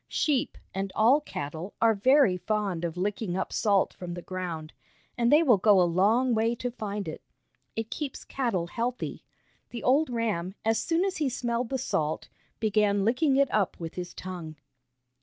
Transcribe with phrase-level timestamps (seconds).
[0.07, 4.73] Sheep, and all cattle, are very fond of licking up salt from the ground,
[5.15, 7.21] and they will go a long way to find it.
[7.75, 9.23] It keeps cattle healthy.
[9.69, 12.29] The old ram, as soon as he smelled the salt,
[12.59, 14.55] began licking it up with his tongue.